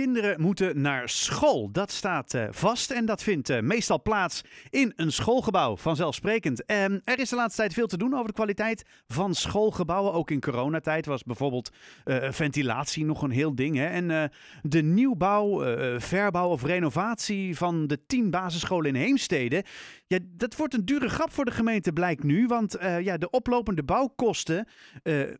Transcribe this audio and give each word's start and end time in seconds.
kinderen 0.00 0.40
moeten 0.40 0.80
naar 0.80 1.08
school. 1.08 1.70
Dat 1.72 1.90
staat 1.90 2.34
uh, 2.34 2.44
vast 2.50 2.90
en 2.90 3.04
dat 3.04 3.22
vindt 3.22 3.50
uh, 3.50 3.60
meestal 3.60 4.02
plaats 4.02 4.42
in 4.70 4.92
een 4.96 5.12
schoolgebouw, 5.12 5.76
vanzelfsprekend. 5.76 6.62
Uh, 6.66 6.84
er 6.84 7.18
is 7.18 7.28
de 7.28 7.36
laatste 7.36 7.60
tijd 7.60 7.72
veel 7.74 7.86
te 7.86 7.96
doen 7.96 8.14
over 8.14 8.26
de 8.26 8.32
kwaliteit 8.32 8.84
van 9.06 9.34
schoolgebouwen. 9.34 10.12
Ook 10.12 10.30
in 10.30 10.40
coronatijd 10.40 11.06
was 11.06 11.22
bijvoorbeeld 11.22 11.70
uh, 12.04 12.30
ventilatie 12.30 13.04
nog 13.04 13.22
een 13.22 13.30
heel 13.30 13.54
ding. 13.54 13.76
Hè? 13.76 13.86
En 13.86 14.30
de 14.62 14.82
nieuwbouw, 14.82 15.98
verbouw 15.98 16.48
of 16.48 16.64
renovatie 16.64 17.56
van 17.56 17.86
de 17.86 18.06
tien 18.06 18.30
basisscholen 18.30 18.94
in 18.94 19.00
Heemstede... 19.00 19.64
Ja, 20.06 20.18
dat 20.36 20.56
wordt 20.56 20.74
een 20.74 20.84
dure 20.84 21.08
grap 21.08 21.32
voor 21.32 21.44
de 21.44 21.50
gemeente, 21.50 21.92
blijkt 21.92 22.22
nu. 22.22 22.46
Want 22.46 22.76
ja, 23.00 23.16
de 23.16 23.30
oplopende 23.30 23.82
bouwkosten 23.82 24.66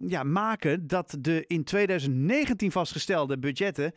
ja, 0.07 0.23
maken 0.23 0.87
dat 0.87 1.17
de 1.19 1.45
in 1.47 1.65
2019 1.65 2.73
vastgestelde 2.73 3.39
budgetten 3.39 3.93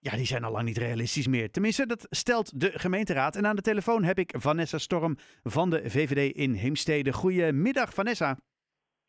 ja, 0.00 0.16
die 0.16 0.26
zijn 0.26 0.44
al 0.44 0.52
lang 0.52 0.64
niet 0.64 0.78
realistisch 0.78 1.26
meer. 1.26 1.50
Tenminste, 1.50 1.86
dat 1.86 2.06
stelt 2.10 2.60
de 2.60 2.78
gemeenteraad. 2.78 3.36
En 3.36 3.46
aan 3.46 3.56
de 3.56 3.62
telefoon 3.62 4.04
heb 4.04 4.18
ik 4.18 4.34
Vanessa 4.38 4.78
Storm 4.78 5.16
van 5.42 5.70
de 5.70 5.90
VVD 5.90 6.34
in 6.36 6.52
Heemstede. 6.52 7.12
Goedemiddag, 7.12 7.94
Vanessa. 7.94 8.36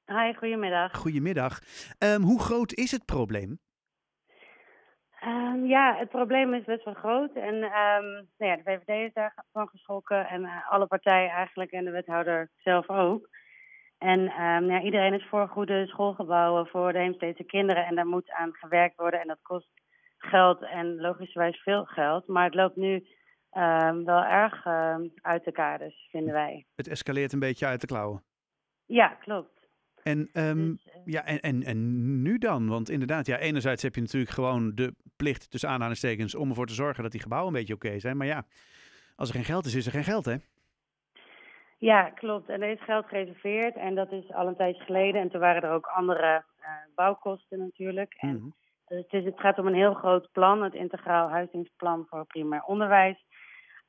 Hi, 0.05 0.33
goedemiddag. 0.33 0.95
Goedemiddag. 0.97 1.59
Um, 1.99 2.21
hoe 2.21 2.39
groot 2.39 2.73
is 2.73 2.91
het 2.91 3.05
probleem? 3.05 3.59
Um, 5.23 5.65
ja, 5.65 5.95
het 5.97 6.09
probleem 6.09 6.53
is 6.53 6.63
best 6.63 6.85
wel 6.85 6.93
groot. 6.93 7.35
En 7.35 7.53
um, 7.53 8.27
nou 8.37 8.51
ja, 8.51 8.55
de 8.55 8.63
VVD 8.63 9.07
is 9.07 9.13
daarvan 9.13 9.67
geschrokken. 9.67 10.27
En 10.27 10.41
uh, 10.41 10.71
alle 10.71 10.87
partijen 10.87 11.29
eigenlijk. 11.29 11.71
En 11.71 11.85
de 11.85 11.91
wethouder 11.91 12.49
zelf 12.55 12.89
ook. 12.89 13.29
En 13.97 14.21
ja, 14.67 14.81
iedereen 14.81 15.13
is 15.13 15.27
voor 15.29 15.47
goede 15.47 15.87
schoolgebouwen 15.87 16.67
voor 16.67 16.93
de 16.93 16.99
Heemstedse 16.99 17.43
kinderen. 17.43 17.85
En 17.85 17.95
daar 17.95 18.07
moet 18.07 18.31
aan 18.31 18.53
gewerkt 18.53 18.95
worden. 18.95 19.19
En 19.19 19.27
dat 19.27 19.41
kost 19.41 19.69
geld 20.19 20.61
en 20.61 20.95
logischerwijs 20.95 21.61
veel 21.61 21.85
geld. 21.85 22.27
Maar 22.27 22.45
het 22.45 22.55
loopt 22.55 22.75
nu 22.75 22.93
um, 23.53 24.05
wel 24.05 24.23
erg 24.23 24.65
um, 24.65 25.11
uit 25.21 25.43
de 25.43 25.51
kaders, 25.51 26.07
vinden 26.11 26.33
wij. 26.33 26.65
Het 26.75 26.87
escaleert 26.87 27.33
een 27.33 27.39
beetje 27.39 27.65
uit 27.65 27.81
de 27.81 27.87
klauwen. 27.87 28.23
Ja, 28.85 29.07
klopt. 29.07 29.67
En, 30.03 30.29
um, 30.33 30.71
dus, 30.71 30.85
uh, 30.85 31.01
ja, 31.05 31.25
en, 31.25 31.39
en, 31.39 31.63
en 31.63 32.21
nu 32.21 32.37
dan? 32.37 32.67
Want 32.67 32.89
inderdaad, 32.89 33.25
ja, 33.25 33.37
enerzijds 33.37 33.83
heb 33.83 33.95
je 33.95 34.01
natuurlijk 34.01 34.31
gewoon 34.31 34.75
de 34.75 34.95
plicht, 35.15 35.51
tussen 35.51 35.69
aanhalingstekens, 35.69 36.35
om 36.35 36.49
ervoor 36.49 36.67
te 36.67 36.73
zorgen 36.73 37.03
dat 37.03 37.11
die 37.11 37.21
gebouwen 37.21 37.53
een 37.53 37.59
beetje 37.59 37.73
oké 37.73 37.85
okay 37.85 37.99
zijn. 37.99 38.17
Maar 38.17 38.27
ja, 38.27 38.45
als 39.15 39.29
er 39.29 39.35
geen 39.35 39.43
geld 39.43 39.65
is, 39.65 39.75
is 39.75 39.85
er 39.85 39.91
geen 39.91 40.03
geld, 40.03 40.25
hè? 40.25 40.35
Ja, 41.77 42.09
klopt. 42.09 42.49
En 42.49 42.61
er 42.61 42.71
is 42.71 42.83
geld 42.83 43.05
gereserveerd 43.05 43.75
en 43.75 43.95
dat 43.95 44.11
is 44.11 44.31
al 44.31 44.47
een 44.47 44.55
tijdje 44.55 44.83
geleden. 44.83 45.21
En 45.21 45.29
toen 45.29 45.39
waren 45.39 45.61
er 45.61 45.71
ook 45.71 45.85
andere 45.85 46.43
uh, 46.59 46.67
bouwkosten 46.95 47.59
natuurlijk. 47.59 48.13
En 48.17 48.29
mm 48.29 48.35
-hmm. 48.35 48.55
Dus 48.89 48.97
het, 48.97 49.13
is, 49.13 49.23
het 49.23 49.39
gaat 49.39 49.57
om 49.57 49.67
een 49.67 49.73
heel 49.73 49.93
groot 49.93 50.31
plan, 50.31 50.63
het 50.63 50.73
Integraal 50.73 51.29
Huisingsplan 51.29 52.05
voor 52.09 52.25
Primair 52.25 52.63
Onderwijs. 52.63 53.25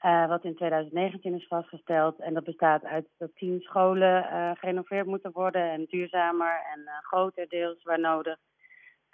Uh, 0.04 0.28
wat 0.28 0.44
in 0.44 0.54
2019 0.54 1.34
is 1.34 1.46
vastgesteld. 1.46 2.20
En 2.20 2.34
dat 2.34 2.44
bestaat 2.44 2.84
uit 2.84 3.06
dat 3.18 3.30
tien 3.34 3.60
scholen 3.60 4.24
uh, 4.24 4.50
gerenoveerd 4.54 5.06
moeten 5.06 5.32
worden 5.32 5.70
en 5.70 5.84
duurzamer 5.84 6.60
en 6.74 6.80
uh, 6.80 6.92
groter 7.00 7.48
deels 7.48 7.82
waar 7.82 8.00
nodig. 8.00 8.36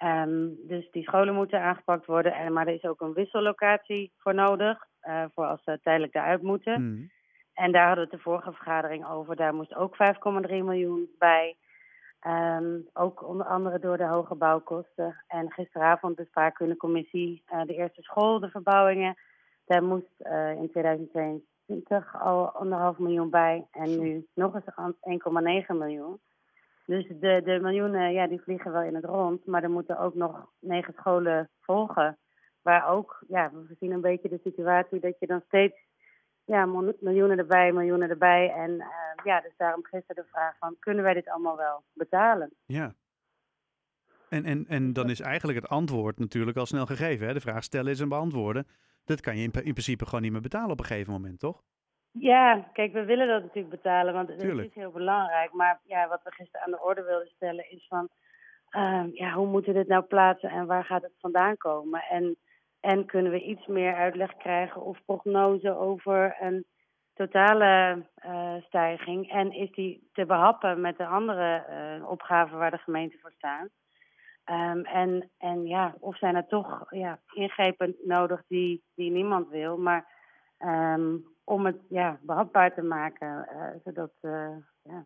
Um, 0.05 0.57
dus 0.67 0.91
die 0.91 1.03
scholen 1.03 1.35
moeten 1.35 1.61
aangepakt 1.61 2.07
worden. 2.07 2.35
En, 2.35 2.53
maar 2.53 2.67
er 2.67 2.75
is 2.75 2.85
ook 2.85 3.01
een 3.01 3.13
wissellocatie 3.13 4.13
voor 4.17 4.35
nodig, 4.35 4.79
voor 5.35 5.47
als 5.47 5.63
ze 5.63 5.79
tijdelijk 5.83 6.13
daaruit 6.13 6.43
moeten. 6.43 6.83
Mm. 6.83 7.11
En 7.55 7.73
daar 7.73 7.87
hadden 7.87 8.05
we 8.05 8.11
het 8.11 8.19
de 8.21 8.31
vorige 8.31 8.53
vergadering 8.53 9.07
over. 9.07 9.37
Daar 9.37 9.55
moest 9.55 9.75
ook 9.75 9.97
5,3 9.97 10.49
miljoen 10.49 11.09
bij. 11.19 11.57
Um, 12.29 12.89
ook 12.93 13.29
onder 13.29 13.47
andere 13.47 13.79
door 13.79 13.97
de 13.97 14.07
hoge 14.07 14.35
bouwkosten. 14.35 15.23
En 15.27 15.53
gisteravond 15.53 16.17
bespraken 16.17 16.59
we 16.59 16.65
in 16.65 16.71
de 16.71 16.77
commissie 16.77 17.43
uh, 17.53 17.63
de 17.65 17.75
eerste 17.75 18.03
school, 18.03 18.41
de 18.41 18.49
verbouwingen. 18.49 19.17
Daar 19.67 19.83
moest 19.83 20.13
uh, 20.19 20.51
in 20.51 20.71
2022 20.71 22.21
al 22.21 22.51
anderhalf 22.51 22.99
miljoen 22.99 23.31
bij. 23.31 23.67
En 23.71 23.99
nu 23.99 24.27
nog 24.35 24.55
eens 24.55 24.65
1,9 25.71 25.77
miljoen. 25.77 26.21
Dus 26.87 27.07
de, 27.09 27.43
de 27.45 27.59
miljoenen, 27.63 28.13
ja, 28.13 28.27
die 28.27 28.43
vliegen 28.43 28.73
wel 28.73 28.83
in 28.83 28.95
het 28.95 29.05
rond. 29.05 29.47
Maar 29.47 29.63
er 29.63 29.71
moeten 29.71 29.99
ook 29.99 30.15
nog 30.15 30.47
negen 30.61 30.95
scholen 30.97 31.49
volgen. 31.61 32.19
Waar 32.63 32.89
ook, 32.89 33.25
ja, 33.29 33.51
we 33.53 33.77
zien 33.79 33.91
een 33.91 34.01
beetje 34.01 34.29
de 34.29 34.41
situatie 34.43 35.01
dat 35.01 35.19
je 35.19 35.27
dan 35.27 35.43
steeds 35.47 35.86
ja, 36.47 36.67
miljoenen 37.01 37.39
erbij, 37.39 37.73
miljoenen 37.73 38.11
erbij. 38.11 38.51
En 38.51 38.71
uh, 38.71 38.87
ja, 39.25 39.41
dus 39.41 39.57
daarom 39.57 39.85
gisteren 39.85 40.25
de 40.25 40.31
vraag 40.31 40.57
van, 40.59 40.77
kunnen 40.79 41.05
wij 41.05 41.15
dit 41.15 41.29
allemaal 41.29 41.57
wel 41.57 41.83
betalen? 41.93 42.51
Ja. 42.67 42.95
En, 44.29 44.45
en, 44.45 44.65
en 44.69 44.93
dan 44.93 45.11
is 45.11 45.21
eigenlijk 45.21 45.59
het 45.59 45.69
antwoord 45.69 46.19
natuurlijk 46.19 46.57
al 46.57 46.67
snel 46.67 46.87
gegeven. 46.87 47.27
Hè? 47.27 47.33
De 47.33 47.41
vraag 47.41 47.63
stellen 47.63 47.93
is 47.93 48.01
en 48.01 48.09
beantwoorden. 48.09 48.67
Dat 49.05 49.21
kan 49.21 49.37
je 49.37 49.43
in, 49.43 49.53
in 49.53 49.73
principe 49.73 50.05
gewoon 50.05 50.23
niet 50.23 50.33
meer 50.33 50.41
betalen 50.41 50.71
op 50.71 50.79
een 50.79 50.85
gegeven 50.85 51.13
moment, 51.13 51.39
toch? 51.39 51.63
Ja, 52.11 52.69
kijk, 52.73 52.93
we 52.93 53.05
willen 53.05 53.29
dat 53.29 53.43
natuurlijk 53.43 53.75
betalen, 53.83 54.15
want 54.15 54.29
het 54.29 54.43
is 54.43 54.75
heel 54.75 54.91
belangrijk. 54.91 55.53
Maar 55.53 55.81
ja, 55.85 56.09
wat 56.09 56.23
we 56.23 56.31
gisteren 56.33 56.67
aan 56.67 56.73
de 56.73 56.83
orde 56.83 57.03
wilden 57.03 57.29
stellen 57.29 57.71
is 57.71 57.87
van, 57.89 58.09
uh, 58.71 59.05
ja, 59.13 59.33
hoe 59.33 59.47
moeten 59.47 59.73
we 59.73 59.79
dit 59.79 59.89
nou 59.89 60.03
plaatsen 60.03 60.51
en 60.51 60.67
waar 60.67 60.85
gaat 60.85 61.03
het 61.03 61.15
vandaan 61.19 61.57
komen? 61.57 62.03
En 62.03 62.37
en 62.87 63.07
kunnen 63.07 63.33
we 63.33 63.43
iets 63.43 63.67
meer 63.67 63.95
uitleg 63.95 64.37
krijgen 64.37 64.83
of 64.83 65.05
prognose 65.05 65.77
over 65.77 66.37
een 66.41 66.65
totale 67.15 68.03
uh, 68.27 68.55
stijging? 68.63 69.31
En 69.31 69.53
is 69.53 69.71
die 69.71 70.09
te 70.13 70.27
behappen 70.27 70.81
met 70.81 70.97
de 70.97 71.07
andere 71.07 71.65
uh, 71.71 72.09
opgaven 72.09 72.59
waar 72.59 72.71
de 72.71 72.79
gemeente 72.79 73.19
voor 73.19 73.33
staat? 73.33 73.69
Um, 74.51 74.85
en, 74.85 75.31
en 75.39 75.67
ja, 75.67 75.95
of 76.01 76.19
zijn 76.19 76.37
er 76.37 76.47
toch 76.47 76.87
ja, 76.91 77.19
ingrepen 77.33 77.97
nodig 78.05 78.43
die, 78.49 78.83
die 78.95 79.11
niemand 79.11 79.49
wil, 79.49 79.79
maar 79.79 80.07
um, 80.59 81.25
om 81.45 81.67
het 81.67 81.81
ja, 81.89 82.19
behapbaar 82.23 82.75
te 82.75 82.83
maken, 82.83 83.49
uh, 83.53 83.69
zodat, 83.85 84.13
ja, 84.83 85.05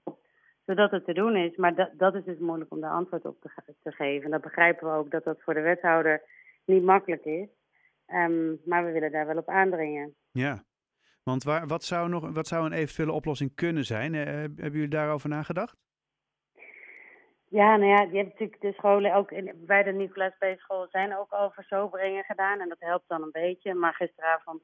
zodat 0.66 0.90
het 0.90 1.04
te 1.04 1.12
doen 1.12 1.36
is. 1.36 1.56
Maar 1.56 1.74
dat, 1.74 1.90
dat 1.92 2.14
is 2.14 2.24
dus 2.24 2.38
moeilijk 2.38 2.72
om 2.72 2.80
daar 2.80 2.92
antwoord 2.92 3.24
op 3.24 3.40
te, 3.40 3.50
te 3.82 3.92
geven. 3.92 4.24
En 4.24 4.30
dat 4.30 4.40
begrijpen 4.40 4.90
we 4.90 4.98
ook 4.98 5.10
dat 5.10 5.24
dat 5.24 5.42
voor 5.42 5.54
de 5.54 5.60
wethouder 5.60 6.22
niet 6.64 6.82
makkelijk 6.82 7.24
is. 7.24 7.48
Um, 8.12 8.60
maar 8.64 8.84
we 8.84 8.92
willen 8.92 9.12
daar 9.12 9.26
wel 9.26 9.36
op 9.36 9.48
aandringen. 9.48 10.14
Ja, 10.30 10.64
want 11.22 11.42
waar, 11.42 11.66
wat, 11.66 11.84
zou 11.84 12.08
nog, 12.08 12.30
wat 12.32 12.46
zou 12.46 12.66
een 12.66 12.72
eventuele 12.72 13.12
oplossing 13.12 13.54
kunnen 13.54 13.84
zijn? 13.84 14.14
Uh, 14.14 14.24
hebben 14.24 14.72
jullie 14.72 14.88
daarover 14.88 15.28
nagedacht? 15.28 15.76
Ja, 17.48 17.76
nou 17.76 17.90
ja, 17.90 18.02
je 18.02 18.16
hebt 18.16 18.30
natuurlijk 18.30 18.60
de 18.60 18.72
scholen, 18.72 19.14
ook 19.14 19.30
in, 19.30 19.52
bij 19.66 19.82
de 19.82 19.92
Nicolaas 19.92 20.36
B. 20.38 20.44
school 20.56 20.86
zijn 20.90 21.16
ook 21.16 21.30
al 21.30 21.50
versoberingen 21.50 22.24
gedaan. 22.24 22.60
En 22.60 22.68
dat 22.68 22.80
helpt 22.80 23.08
dan 23.08 23.22
een 23.22 23.30
beetje. 23.30 23.74
Maar 23.74 23.94
gisteravond 23.94 24.62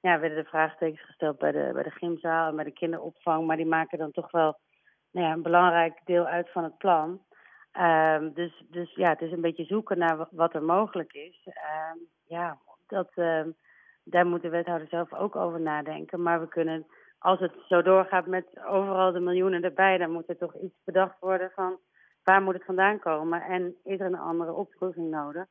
ja, 0.00 0.20
werden 0.20 0.42
de 0.42 0.48
vraagtekens 0.48 1.04
gesteld 1.04 1.38
bij 1.38 1.52
de, 1.52 1.70
bij 1.72 1.82
de 1.82 1.90
gymzaal 1.90 2.48
en 2.48 2.56
bij 2.56 2.64
de 2.64 2.72
kinderopvang. 2.72 3.46
Maar 3.46 3.56
die 3.56 3.66
maken 3.66 3.98
dan 3.98 4.10
toch 4.10 4.30
wel 4.30 4.58
nou 5.10 5.26
ja, 5.26 5.32
een 5.32 5.42
belangrijk 5.42 6.00
deel 6.04 6.26
uit 6.26 6.50
van 6.52 6.64
het 6.64 6.78
plan. 6.78 7.22
Um, 7.80 8.32
dus, 8.34 8.64
dus 8.70 8.94
ja, 8.94 9.08
het 9.08 9.20
is 9.20 9.32
een 9.32 9.40
beetje 9.40 9.64
zoeken 9.64 9.98
naar 9.98 10.28
wat 10.30 10.54
er 10.54 10.62
mogelijk 10.62 11.12
is. 11.12 11.46
Um, 11.46 12.08
ja, 12.26 12.58
dat, 12.92 13.10
uh, 13.14 13.44
daar 14.04 14.26
moet 14.26 14.42
de 14.42 14.48
wethouder 14.48 14.88
zelf 14.88 15.12
ook 15.12 15.36
over 15.36 15.60
nadenken. 15.60 16.22
Maar 16.22 16.40
we 16.40 16.48
kunnen, 16.48 16.86
als 17.18 17.40
het 17.40 17.52
zo 17.68 17.82
doorgaat 17.82 18.26
met 18.26 18.46
overal 18.66 19.12
de 19.12 19.20
miljoenen 19.20 19.62
erbij, 19.62 19.98
dan 19.98 20.10
moet 20.12 20.28
er 20.28 20.36
toch 20.36 20.54
iets 20.56 20.76
bedacht 20.84 21.20
worden 21.20 21.50
van 21.54 21.78
waar 22.22 22.42
moet 22.42 22.54
het 22.54 22.64
vandaan 22.64 22.98
komen 22.98 23.42
en 23.42 23.74
is 23.84 24.00
er 24.00 24.06
een 24.06 24.18
andere 24.18 24.52
oplossing 24.52 25.10
nodig. 25.10 25.46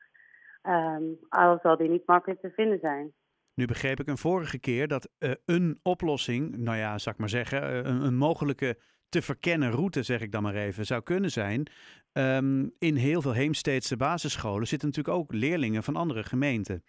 Um, 0.62 1.18
al 1.28 1.58
zal 1.62 1.76
die 1.76 1.88
niet 1.88 2.06
makkelijk 2.06 2.40
te 2.40 2.50
vinden 2.50 2.78
zijn. 2.78 3.12
Nu 3.54 3.66
begreep 3.66 4.00
ik 4.00 4.08
een 4.08 4.18
vorige 4.18 4.58
keer 4.58 4.88
dat 4.88 5.08
uh, 5.18 5.30
een 5.44 5.78
oplossing, 5.82 6.56
nou 6.56 6.76
ja, 6.76 6.98
zal 6.98 7.12
ik 7.12 7.18
maar 7.18 7.28
zeggen, 7.28 7.62
uh, 7.62 7.76
een, 7.76 8.04
een, 8.04 8.16
mogelijke 8.16 8.78
te 9.08 9.22
verkennen 9.22 9.70
route, 9.70 10.02
zeg 10.02 10.20
ik 10.20 10.32
dan 10.32 10.42
maar 10.42 10.54
even, 10.54 10.84
zou 10.84 11.02
kunnen 11.02 11.30
zijn. 11.30 11.66
Um, 12.12 12.74
in 12.78 12.96
heel 12.96 13.22
veel 13.22 13.32
Heemsteedse 13.32 13.96
basisscholen 13.96 14.66
zitten 14.66 14.88
natuurlijk 14.88 15.16
ook 15.16 15.32
leerlingen 15.32 15.82
van 15.82 15.96
andere 15.96 16.22
gemeenten. 16.22 16.82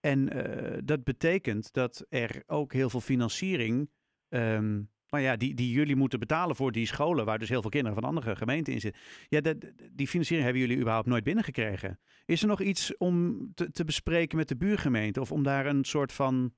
En 0.00 0.36
uh, 0.36 0.78
dat 0.84 1.04
betekent 1.04 1.72
dat 1.72 2.06
er 2.08 2.42
ook 2.46 2.72
heel 2.72 2.90
veel 2.90 3.00
financiering, 3.00 3.90
um, 4.28 4.90
nou 5.08 5.24
ja, 5.24 5.36
die, 5.36 5.54
die 5.54 5.70
jullie 5.70 5.96
moeten 5.96 6.18
betalen 6.18 6.56
voor 6.56 6.72
die 6.72 6.86
scholen, 6.86 7.24
waar 7.24 7.38
dus 7.38 7.48
heel 7.48 7.60
veel 7.60 7.70
kinderen 7.70 8.00
van 8.00 8.08
andere 8.08 8.36
gemeenten 8.36 8.72
in 8.72 8.80
zitten. 8.80 9.00
Ja, 9.28 9.40
dat, 9.40 9.56
die 9.92 10.08
financiering 10.08 10.44
hebben 10.44 10.66
jullie 10.66 10.80
überhaupt 10.80 11.08
nooit 11.08 11.24
binnengekregen. 11.24 11.98
Is 12.24 12.42
er 12.42 12.48
nog 12.48 12.60
iets 12.60 12.96
om 12.96 13.46
te, 13.54 13.70
te 13.70 13.84
bespreken 13.84 14.36
met 14.36 14.48
de 14.48 14.56
buurgemeente 14.56 15.20
of 15.20 15.32
om 15.32 15.42
daar 15.42 15.66
een 15.66 15.84
soort 15.84 16.12
van, 16.12 16.54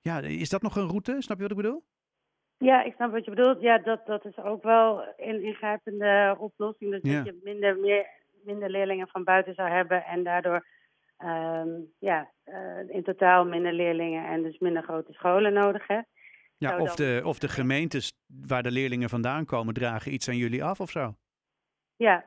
ja, 0.00 0.20
is 0.20 0.48
dat 0.48 0.62
nog 0.62 0.76
een 0.76 0.88
route? 0.88 1.16
Snap 1.18 1.36
je 1.36 1.42
wat 1.42 1.50
ik 1.50 1.62
bedoel? 1.62 1.84
Ja, 2.58 2.82
ik 2.82 2.94
snap 2.94 3.12
wat 3.12 3.24
je 3.24 3.30
bedoelt. 3.30 3.60
Ja, 3.60 3.78
dat, 3.78 4.06
dat 4.06 4.24
is 4.24 4.38
ook 4.38 4.62
wel 4.62 5.04
een 5.16 5.42
ingrijpende 5.42 6.36
oplossing. 6.38 6.90
Dus 6.90 7.00
ja. 7.02 7.16
dat 7.16 7.26
je 7.26 7.40
minder, 7.42 7.78
meer, 7.78 8.06
minder 8.44 8.70
leerlingen 8.70 9.08
van 9.08 9.24
buiten 9.24 9.54
zou 9.54 9.70
hebben 9.70 10.04
en 10.04 10.24
daardoor 10.24 10.66
um, 11.18 11.92
ja, 11.98 12.30
uh, 12.44 12.88
in 12.88 13.02
totaal 13.02 13.44
minder 13.44 13.72
leerlingen 13.72 14.26
en 14.26 14.42
dus 14.42 14.58
minder 14.58 14.82
grote 14.82 15.12
scholen 15.12 15.52
nodig 15.52 15.86
hebt. 15.86 16.08
Ja, 16.56 16.78
of 16.78 16.94
de, 16.94 17.20
of 17.24 17.38
de 17.38 17.48
gemeentes 17.48 18.12
waar 18.26 18.62
de 18.62 18.70
leerlingen 18.70 19.08
vandaan 19.08 19.44
komen 19.44 19.74
dragen 19.74 20.12
iets 20.12 20.28
aan 20.28 20.36
jullie 20.36 20.64
af 20.64 20.80
of 20.80 20.90
zo? 20.90 21.14
Ja, 21.96 22.24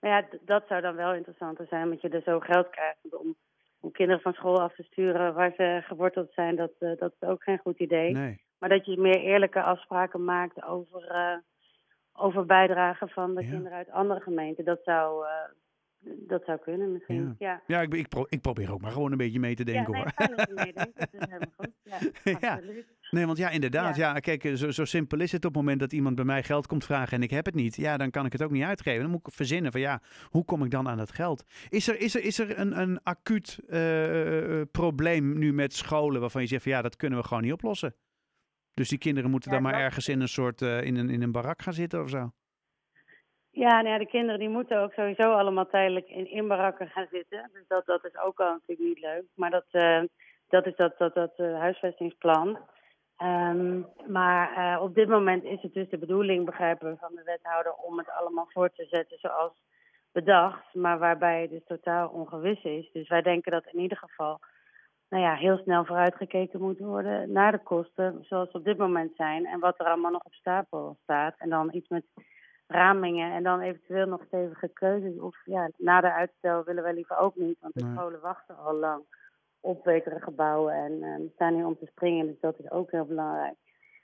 maar 0.00 0.10
ja, 0.10 0.38
dat 0.44 0.64
zou 0.68 0.80
dan 0.80 0.96
wel 0.96 1.14
interessanter 1.14 1.66
zijn, 1.66 1.84
omdat 1.84 2.00
je 2.00 2.08
er 2.08 2.22
zo 2.22 2.40
geld 2.40 2.70
krijgt 2.70 3.18
om 3.18 3.36
om 3.80 3.92
kinderen 3.92 4.22
van 4.22 4.32
school 4.32 4.60
af 4.60 4.74
te 4.74 4.82
sturen 4.82 5.34
waar 5.34 5.52
ze 5.56 5.80
geworteld 5.86 6.32
zijn, 6.32 6.56
dat, 6.56 6.70
dat 6.78 7.12
is 7.20 7.28
ook 7.28 7.42
geen 7.42 7.58
goed 7.58 7.78
idee. 7.78 8.12
Nee. 8.12 8.44
Maar 8.58 8.68
dat 8.68 8.86
je 8.86 8.98
meer 8.98 9.20
eerlijke 9.20 9.62
afspraken 9.62 10.24
maakt 10.24 10.62
over, 10.62 11.42
over 12.12 12.46
bijdragen 12.46 13.08
van 13.08 13.34
de 13.34 13.40
kinderen 13.40 13.72
uit 13.72 13.90
andere 13.90 14.20
gemeenten, 14.20 14.64
dat 14.64 14.80
zou, 14.84 15.26
dat 16.30 16.44
zou 16.44 16.58
kunnen 16.58 16.92
misschien. 16.92 17.34
Ja, 17.38 17.62
ja. 17.66 17.80
ik, 17.80 17.94
ik, 17.94 18.06
ik, 18.28 18.40
probeer 18.40 18.72
ook 18.72 18.80
maar 18.80 18.92
gewoon 18.92 19.12
een 19.12 19.18
beetje 19.18 19.40
mee 19.40 19.54
te 19.54 19.64
denken 19.64 19.92
ja, 19.92 20.12
nee, 20.16 20.28
hoor. 20.28 20.54
meedenken, 20.54 20.92
dat 20.96 21.08
is 21.12 21.20
helemaal 21.20 21.52
goed. 21.56 21.72
Ja. 22.40 22.60
Nee, 23.10 23.26
want 23.26 23.38
ja, 23.38 23.50
inderdaad. 23.50 23.96
Ja. 23.96 24.12
kijk, 24.12 24.50
zo, 24.54 24.70
zo 24.70 24.84
simpel 24.84 25.20
is 25.20 25.32
het 25.32 25.44
op 25.44 25.54
het 25.54 25.62
moment 25.62 25.80
dat 25.80 25.92
iemand 25.92 26.14
bij 26.14 26.24
mij 26.24 26.42
geld 26.42 26.66
komt 26.66 26.84
vragen 26.84 27.16
en 27.16 27.22
ik 27.22 27.30
heb 27.30 27.46
het 27.46 27.54
niet. 27.54 27.76
Ja, 27.76 27.96
dan 27.96 28.10
kan 28.10 28.26
ik 28.26 28.32
het 28.32 28.42
ook 28.42 28.50
niet 28.50 28.62
uitgeven. 28.62 29.00
Dan 29.00 29.10
moet 29.10 29.26
ik 29.26 29.32
verzinnen 29.32 29.72
van 29.72 29.80
ja, 29.80 30.02
hoe 30.24 30.44
kom 30.44 30.64
ik 30.64 30.70
dan 30.70 30.88
aan 30.88 30.96
dat 30.96 31.12
geld? 31.12 31.44
Is 31.68 31.88
er, 31.88 32.00
is 32.00 32.14
er, 32.14 32.24
is 32.24 32.38
er 32.38 32.58
een, 32.58 32.80
een 32.80 33.02
acuut 33.02 33.58
uh, 33.68 34.60
probleem 34.70 35.38
nu 35.38 35.52
met 35.52 35.74
scholen 35.74 36.20
waarvan 36.20 36.42
je 36.42 36.48
zegt 36.48 36.62
van 36.62 36.72
ja, 36.72 36.82
dat 36.82 36.96
kunnen 36.96 37.18
we 37.18 37.24
gewoon 37.24 37.42
niet 37.42 37.52
oplossen? 37.52 37.94
Dus 38.74 38.88
die 38.88 38.98
kinderen 38.98 39.30
moeten 39.30 39.50
dan 39.50 39.62
maar 39.62 39.74
ergens 39.74 40.08
in 40.08 40.20
een 40.20 40.28
soort, 40.28 40.60
uh, 40.60 40.82
in, 40.82 40.96
een, 40.96 41.10
in 41.10 41.22
een 41.22 41.32
barak 41.32 41.62
gaan 41.62 41.74
zitten 41.74 42.02
of 42.02 42.08
zo? 42.08 42.32
Ja, 43.64 43.80
nou 43.80 43.88
ja, 43.88 43.98
de 43.98 44.06
kinderen 44.06 44.38
die 44.38 44.48
moeten 44.48 44.80
ook 44.80 44.92
sowieso 44.92 45.32
allemaal 45.32 45.66
tijdelijk 45.66 46.08
in, 46.08 46.30
in 46.30 46.48
barakken 46.48 46.88
gaan 46.88 47.06
zitten. 47.10 47.50
Dus 47.52 47.66
dat, 47.68 47.86
dat 47.86 48.04
is 48.04 48.16
ook 48.16 48.40
al 48.40 48.52
natuurlijk 48.52 48.88
niet 48.88 49.00
leuk. 49.00 49.24
Maar 49.34 49.50
dat, 49.50 49.66
uh, 49.72 50.02
dat 50.48 50.66
is 50.66 50.76
dat, 50.76 50.98
dat, 50.98 51.14
dat 51.14 51.32
uh, 51.36 51.58
huisvestingsplan. 51.58 52.58
Um, 53.22 53.86
maar 54.06 54.58
uh, 54.58 54.82
op 54.82 54.94
dit 54.94 55.08
moment 55.08 55.44
is 55.44 55.62
het 55.62 55.72
dus 55.72 55.88
de 55.88 55.98
bedoeling, 55.98 56.44
begrijpen 56.44 56.90
we 56.90 56.96
van 56.96 57.14
de 57.14 57.22
wethouder, 57.24 57.72
om 57.72 57.98
het 57.98 58.10
allemaal 58.10 58.46
voor 58.48 58.70
te 58.70 58.86
zetten 58.90 59.18
zoals 59.18 59.52
bedacht. 60.12 60.74
Maar 60.74 60.98
waarbij 60.98 61.40
het 61.40 61.50
dus 61.50 61.64
totaal 61.64 62.08
ongewis 62.08 62.62
is. 62.62 62.90
Dus 62.92 63.08
wij 63.08 63.22
denken 63.22 63.52
dat 63.52 63.66
in 63.66 63.80
ieder 63.80 63.98
geval 63.98 64.38
nou 65.08 65.22
ja, 65.22 65.34
heel 65.34 65.56
snel 65.56 65.84
vooruitgekeken 65.84 66.60
moet 66.60 66.78
worden 66.78 67.32
naar 67.32 67.52
de 67.52 67.62
kosten 67.62 68.24
zoals 68.24 68.50
ze 68.50 68.56
op 68.56 68.64
dit 68.64 68.78
moment 68.78 69.16
zijn. 69.16 69.46
En 69.46 69.60
wat 69.60 69.80
er 69.80 69.86
allemaal 69.86 70.10
nog 70.10 70.24
op 70.24 70.34
stapel 70.34 70.96
staat. 71.02 71.34
En 71.38 71.48
dan 71.48 71.74
iets 71.74 71.88
met 71.88 72.04
ramingen 72.70 73.32
en 73.32 73.42
dan 73.42 73.60
eventueel 73.60 74.06
nog 74.06 74.22
stevige 74.26 74.68
keuzes. 74.68 75.18
Of 75.18 75.36
ja, 75.44 75.70
na 75.76 76.00
de 76.00 76.12
uitstel 76.12 76.64
willen 76.64 76.82
wij 76.82 76.94
liever 76.94 77.18
ook 77.18 77.36
niet, 77.36 77.56
want 77.60 77.74
de 77.74 77.92
scholen 77.94 78.20
wachten 78.20 78.56
al 78.56 78.74
lang 78.74 79.02
op 79.60 79.84
betere 79.84 80.20
gebouwen 80.20 80.74
en 80.74 80.92
uh, 80.92 81.30
staan 81.34 81.54
hier 81.54 81.66
om 81.66 81.78
te 81.78 81.86
springen, 81.86 82.26
dus 82.26 82.40
dat 82.40 82.58
is 82.58 82.70
ook 82.70 82.90
heel 82.90 83.04
belangrijk. 83.04 83.54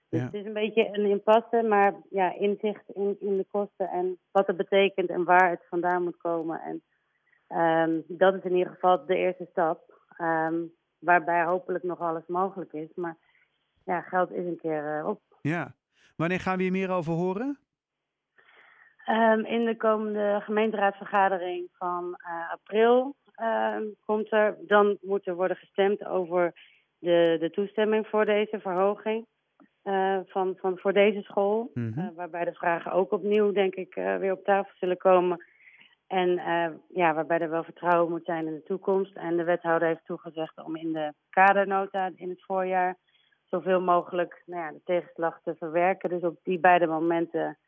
Dus 0.09 0.23
het 0.23 0.35
is 0.35 0.45
een 0.45 0.53
beetje 0.53 0.89
een 0.93 1.07
impasse, 1.07 1.63
maar 1.63 1.95
ja, 2.11 2.35
inzicht 2.35 2.83
in, 2.95 3.17
in 3.21 3.37
de 3.37 3.47
kosten 3.51 3.89
en 3.89 4.19
wat 4.31 4.47
het 4.47 4.57
betekent 4.57 5.09
en 5.09 5.25
waar 5.25 5.51
het 5.51 5.67
vandaan 5.69 6.03
moet 6.03 6.17
komen. 6.17 6.61
En 6.61 6.83
um, 7.59 8.05
dat 8.09 8.35
is 8.35 8.43
in 8.43 8.57
ieder 8.57 8.73
geval 8.73 9.07
de 9.07 9.17
eerste 9.17 9.47
stap, 9.51 10.01
um, 10.19 10.73
waarbij 10.99 11.45
hopelijk 11.45 11.85
nog 11.85 12.01
alles 12.01 12.27
mogelijk 12.27 12.73
is. 12.73 12.89
Maar 12.95 13.17
ja, 13.85 14.01
geld 14.01 14.31
is 14.31 14.47
een 14.47 14.59
keer 14.61 14.99
uh, 14.99 15.09
op. 15.09 15.21
Ja. 15.41 15.75
Wanneer 16.17 16.41
gaan 16.41 16.57
we 16.57 16.63
hier 16.63 16.73
meer 16.73 16.91
over 16.91 17.13
horen? 17.13 17.59
Um, 19.11 19.45
in 19.45 19.65
de 19.65 19.77
komende 19.77 20.41
gemeenteraadsvergadering 20.43 21.69
van 21.73 22.05
uh, 22.19 22.53
april 22.53 23.15
uh, 23.41 23.77
komt 24.05 24.33
er, 24.33 24.57
dan 24.67 24.99
moet 25.01 25.27
er 25.27 25.35
worden 25.35 25.57
gestemd 25.57 26.05
over 26.05 26.53
de, 26.99 27.37
de 27.41 27.51
toestemming 27.51 28.07
voor 28.07 28.25
deze 28.25 28.61
verhoging 28.61 29.27
uh, 29.85 30.19
van, 30.27 30.57
van, 30.61 30.79
voor 30.79 30.93
deze 30.93 31.23
school. 31.23 31.71
Mm 31.75 31.93
-hmm. 31.93 32.13
waarbij 32.15 32.45
de 32.45 32.53
vragen 32.53 32.93
ook 32.93 33.13
opnieuw, 33.13 33.53
denk 33.53 33.75
ik, 33.75 33.95
weer 33.95 34.33
op 34.33 34.45
tafel 34.45 34.73
zullen 34.79 34.97
komen. 34.97 35.45
En 36.07 36.41
ja, 36.89 37.15
waarbij 37.15 37.39
er 37.39 37.51
wel 37.51 37.65
vertrouwen 37.65 38.11
moet 38.11 38.25
zijn 38.25 38.47
in 38.47 38.55
de 38.55 38.63
toekomst. 38.63 39.17
En 39.17 39.37
de 39.37 39.45
wethouder 39.45 39.89
heeft 39.89 40.05
toegezegd 40.05 40.65
om 40.65 40.77
in 40.77 40.93
de 40.93 41.13
kadernota 41.31 42.11
in 42.17 42.29
het 42.29 42.45
voorjaar 42.45 42.97
zoveel 43.45 43.81
mogelijk 43.81 44.43
nou 44.47 44.63
ja, 44.63 44.73
de 44.73 44.81
tegenslag 44.85 45.41
te 45.43 45.55
verwerken. 45.59 46.09
Dus 46.09 46.23
op 46.23 46.39
die 46.43 46.59
beide 46.59 46.87
momenten 46.87 47.59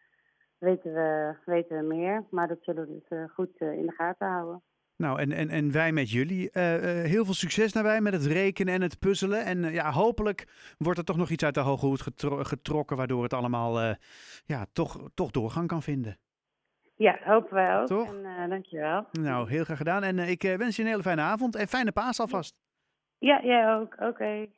weten 0.58 0.92
we, 0.92 1.34
weten 1.44 1.76
we 1.78 1.94
meer. 1.94 2.24
Maar 2.30 2.48
dat 2.48 2.58
zullen 2.62 2.86
we 2.86 2.92
dus 2.92 3.18
uh, 3.18 3.28
goed 3.28 3.60
uh, 3.60 3.72
in 3.72 3.86
de 3.86 3.92
gaten 3.92 4.28
houden. 4.28 4.62
Nou, 4.96 5.20
en, 5.20 5.32
en, 5.32 5.48
en 5.48 5.72
wij 5.72 5.92
met 5.92 6.10
jullie. 6.10 6.50
Uh, 6.52 6.62
heel 7.02 7.24
veel 7.24 7.34
succes 7.34 7.72
daarbij 7.72 8.00
met 8.00 8.12
het 8.12 8.26
rekenen 8.26 8.74
en 8.74 8.82
het 8.82 8.98
puzzelen. 8.98 9.44
En 9.44 9.72
ja, 9.72 9.90
hopelijk 9.90 10.46
wordt 10.78 10.98
er 10.98 11.04
toch 11.04 11.16
nog 11.16 11.30
iets 11.30 11.44
uit 11.44 11.54
de 11.54 11.60
hoge 11.60 11.86
hoed 11.86 12.00
getro 12.00 12.44
getrokken, 12.44 12.96
waardoor 12.96 13.22
het 13.22 13.32
allemaal 13.32 13.96
ja, 14.44 14.66
toch, 14.72 15.08
toch 15.14 15.30
doorgang 15.30 15.68
kan 15.68 15.82
vinden. 15.82 16.18
Ja, 16.94 17.18
hopen 17.24 17.54
wij 17.54 17.78
ook. 17.78 17.86
Toch? 17.86 18.14
En 18.14 18.48
dankjewel. 18.48 19.06
Nou, 19.12 19.48
heel 19.48 19.64
graag 19.64 19.76
gedaan. 19.76 20.02
En 20.02 20.18
ik 20.18 20.42
wens 20.42 20.76
je 20.76 20.82
een 20.82 20.88
hele 20.88 21.02
fijne 21.02 21.22
avond 21.22 21.56
en 21.56 21.68
fijne 21.68 21.92
paas 21.92 22.20
alvast. 22.20 22.56
Ja, 23.18 23.42
jij 23.42 23.74
ook. 23.74 23.92
Oké. 23.92 24.06
Okay. 24.06 24.50